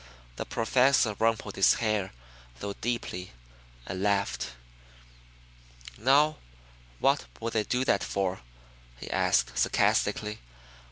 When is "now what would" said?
5.95-7.53